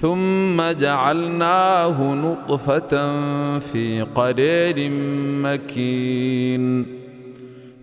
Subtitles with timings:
[0.00, 2.88] ثم جعلناه نطفة
[3.58, 4.90] في قرير
[5.42, 6.86] مكين.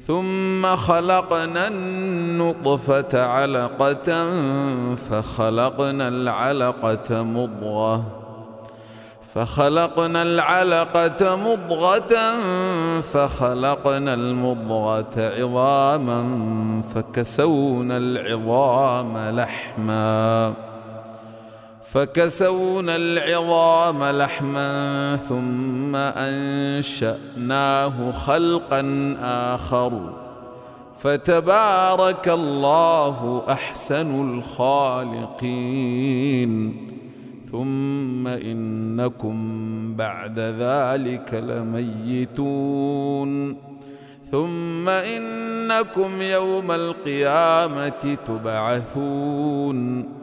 [0.08, 4.30] ثم خلقنا النطفة علقة
[4.95, 8.19] فخلقنا العلقة مضغة.
[9.36, 12.39] فخلقنا العلقة مضغة
[13.02, 16.23] فخلقنا المضغة عظاما
[16.95, 20.72] فكسونا العظام لحماً.
[21.94, 30.13] فكسونا العظام لحما ثم أنشأناه خلقا آخر.
[31.00, 36.53] فتبارك الله أحسن الخالقين.
[37.51, 39.35] ثم إنكم
[39.96, 42.78] بعد ذلك لميتون.
[44.31, 50.22] ثم إنكم يوم القيامة تبعثون.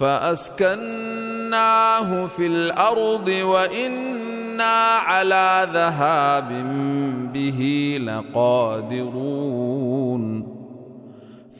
[0.00, 1.60] فأسكناه
[2.26, 6.48] في الأرض وإنا على ذهاب
[7.32, 9.40] به لقادرون.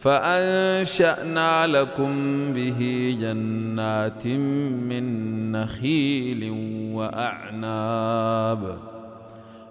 [0.01, 2.13] فأنشأنا لكم
[2.53, 6.51] به جنات من نخيل
[6.95, 8.79] وأعناب.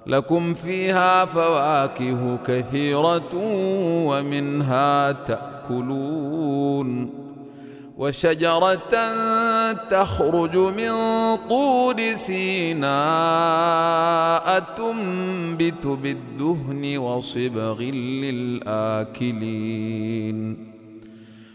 [0.08, 3.36] لكم فيها فواكه كثيرة
[4.06, 7.19] ومنها تأكلون.
[8.00, 8.96] وشجرة
[9.92, 10.92] تخرج من
[11.50, 12.90] طور سيناء
[14.78, 17.82] تنبت بالدهن وصبغ
[19.04, 20.70] للآكلين.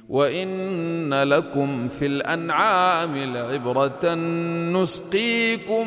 [0.09, 4.15] وإن لكم في الأنعام لعبرة
[4.73, 5.87] نسقيكم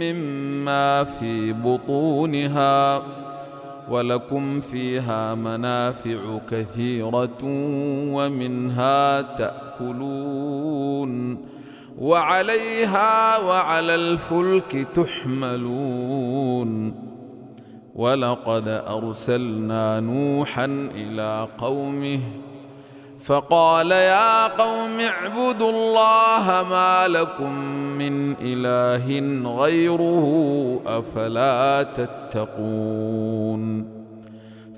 [0.00, 3.02] مما في بطونها
[3.90, 7.38] ولكم فيها منافع كثيرة
[8.14, 9.71] ومنها تأكلون
[11.98, 16.94] وعليها وعلى الفلك تحملون
[17.94, 22.20] ولقد أرسلنا نوحا إلى قومه
[23.24, 27.54] فقال يا قوم اعبدوا الله ما لكم
[27.98, 29.20] من إله
[29.58, 33.91] غيره أفلا تتقون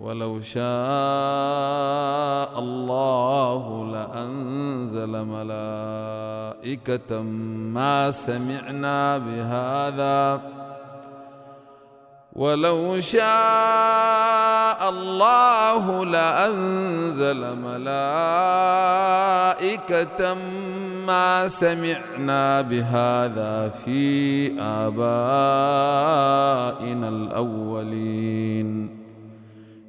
[0.00, 0.64] ولو شاء
[2.58, 7.22] الله لأنزل ملائكة
[7.72, 10.40] ما سمعنا بهذا.
[12.32, 17.94] ولو شاء الله لأنزل ملائكة
[21.06, 25.08] ما سمعنا بهذا في آبائنا
[27.08, 28.95] الأولين.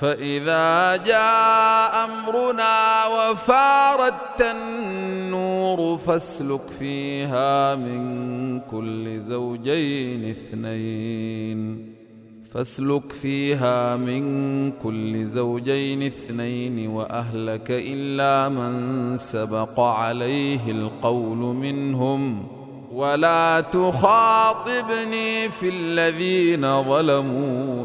[0.00, 11.92] فإذا جاء أمرنا وفاردت النور فاسلك فيها من كل زوجين اثنين.
[12.54, 22.46] فاسلك فيها من كل زوجين اثنين وأهلك إلا من سبق عليه القول منهم.
[22.92, 27.84] ولا تخاطبني في الذين ظلموا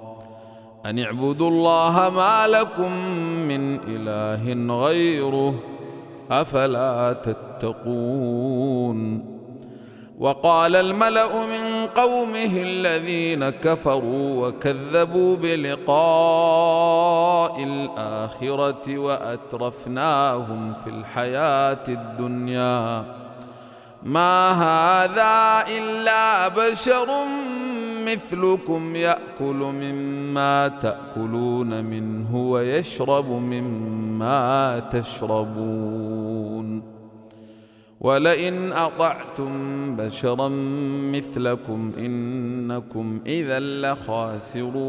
[0.85, 2.91] أن اعبدوا الله ما لكم
[3.47, 5.53] من إله غيره
[6.31, 9.31] أفلا تتقون
[10.19, 15.93] وقال الملأ من قومه الذين كفروا وكذبوا بلقاء
[17.63, 23.05] الآخرة وأترفناهم في الحياة الدنيا
[24.03, 27.07] ما هذا إلا بشر
[28.05, 36.83] مثلكم يأكل مما تأكلون منه ويشرب مما تشربون.
[38.01, 39.51] ولئن أطعتم
[39.95, 40.47] بشرا
[41.13, 44.81] مثلكم إنكم إذا لخاسرون.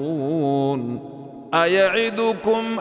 [1.55, 2.81] أيعدكم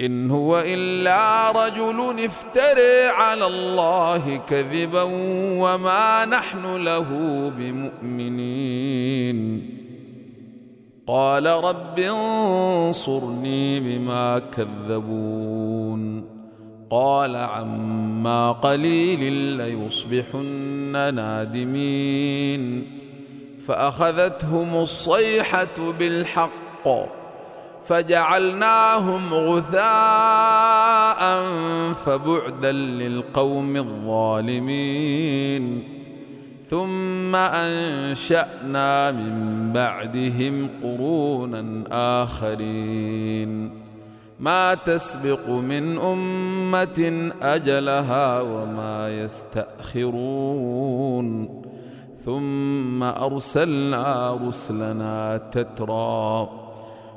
[0.00, 5.02] إن هو إلا رجل افتري على الله كذبا
[5.60, 7.08] وما نحن له
[7.58, 9.70] بمؤمنين.
[11.06, 16.24] قال رب انصرني بما كذبون.
[16.90, 22.86] قال عما قليل ليصبحن نادمين.
[23.66, 26.88] فأخذتهم الصيحة بالحق.
[27.88, 31.22] فجعلناهم غثاء
[31.92, 35.82] فبعدا للقوم الظالمين.
[36.70, 41.84] ثم أنشأنا من بعدهم قرونا
[42.22, 43.82] آخرين.
[44.40, 51.26] ما تسبق من أمة أجلها وما يستأخرون.
[52.24, 56.48] ثم أرسلنا رسلنا تترى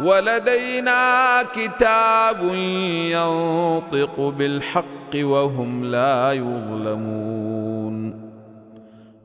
[0.00, 2.54] ولدينا كتاب
[3.14, 8.24] ينطق بالحق وهم لا يظلمون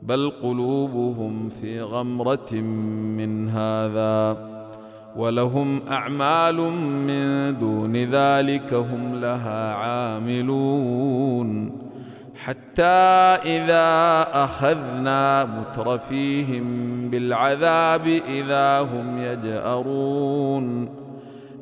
[0.01, 4.49] بل قلوبهم في غمرة من هذا
[5.15, 6.55] ولهم أعمال
[7.07, 11.78] من دون ذلك هم لها عاملون
[12.45, 12.83] حتى
[13.45, 16.65] إذا أخذنا مترفيهم
[17.09, 20.89] بالعذاب إذا هم يجأرون.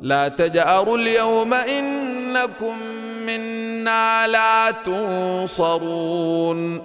[0.02, 2.76] لا تجأروا اليوم إنكم
[3.26, 6.80] منا لا تنصرون.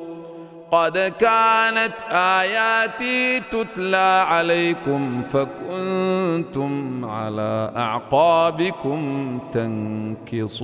[0.72, 10.64] قد كانت آياتي تتلى عليكم فكنتم على أعقابكم تنكصون.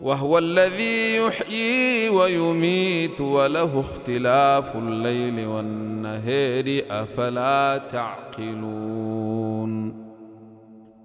[0.00, 10.00] وهو الذي يحيي ويميت وله اختلاف الليل والنهار أفلا تعقلون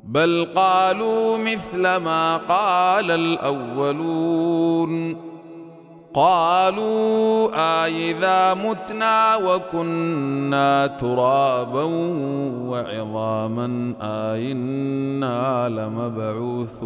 [0.03, 5.15] بل قالوا مثل ما قال الأولون
[6.13, 11.83] قالوا أإذا متنا وكنا ترابا
[12.69, 16.85] وعظاما أئنا لمبعوثون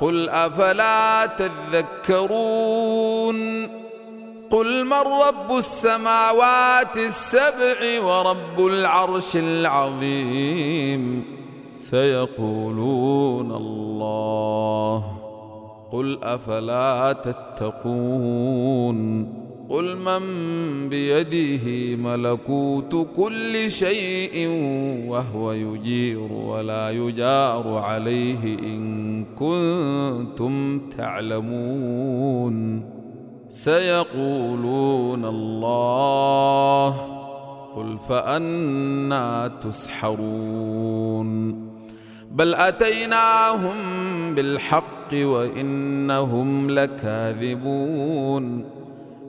[0.00, 1.26] قل أفلا
[2.06, 3.36] تذكرون
[4.50, 11.24] قل من رب السماوات السبع ورب العرش العظيم
[11.72, 15.04] سيقولون الله
[15.92, 18.96] قل أفلا تتقون
[19.68, 20.20] قل من
[20.88, 24.48] بيده ملكوت كل شيء
[25.08, 32.84] وهو يجير ولا يجار عليه إن كنتم تعلمون.
[33.50, 36.88] سيقولون الله
[37.76, 41.56] قل فأنا تسحرون.
[42.30, 43.76] بل أتيناهم
[44.34, 48.75] بالحق وإنهم لكاذبون.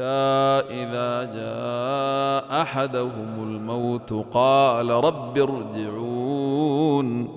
[0.00, 7.28] إذا جاء أحدهم الموت قال رب ارجعون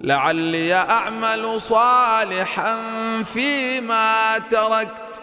[0.00, 2.76] لعلي أعمل صالحا
[3.22, 5.20] فيما تركت.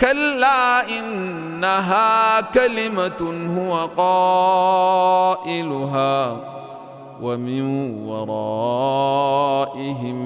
[0.00, 3.20] كلا إنها كلمة
[3.58, 3.88] هو
[5.46, 6.36] قائلها
[7.22, 10.18] ومن ورائهم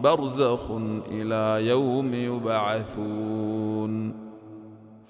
[0.00, 0.60] برزخ
[1.10, 4.23] إلى يوم يبعثون.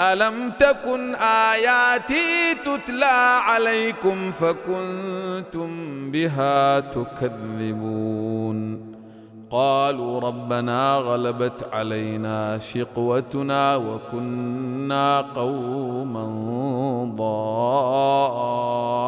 [0.00, 5.70] ألم تكن آياتي تتلى عليكم فكنتم
[6.10, 8.58] بها تكذبون؟
[9.50, 16.24] قالوا ربنا غلبت علينا شقوتنا وكنا قوما
[17.16, 18.98] ضالين.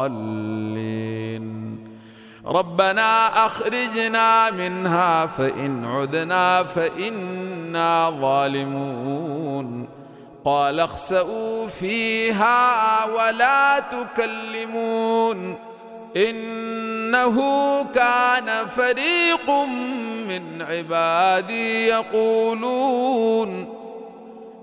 [2.45, 9.90] ربنا أخرجنا منها فإن عدنا فإنا ظالمون.
[10.45, 15.55] قال اخسئوا فيها ولا تكلمون
[16.15, 17.37] إنه
[17.83, 19.49] كان فريق
[20.27, 23.81] من عبادي يقولون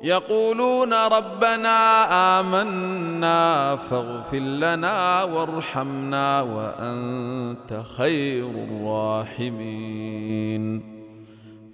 [0.02, 9.78] يقولون ربنا آمنا فاغفر لنا وارحمنا وأنت خير الراحمين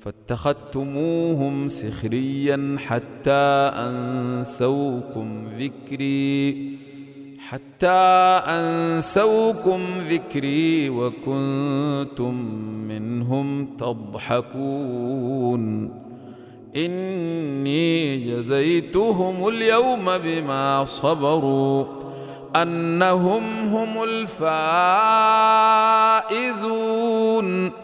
[0.04, 6.74] فاتخذتموهم سخريا حتى أنسوكم ذكري
[7.38, 7.88] حتى
[8.48, 12.34] أنسوكم ذكري وكنتم
[12.88, 15.64] منهم تضحكون.
[16.76, 21.84] إني جزيتهم اليوم بما صبروا
[22.56, 24.02] أنهم هم
[26.32, 27.84] الفائزون.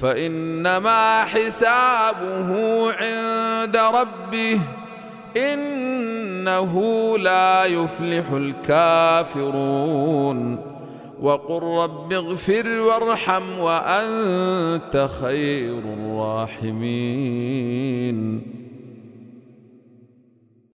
[0.00, 2.50] فإنما حسابه
[2.92, 4.60] عند ربه
[5.36, 6.74] إنه
[7.18, 9.98] لا يفلح الكافرون.
[11.22, 16.88] وقل رب اغفر وارحم وأنت خير الراحمين.